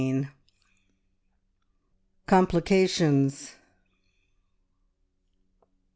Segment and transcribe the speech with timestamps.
[2.25, 3.53] COMPLICATIONS.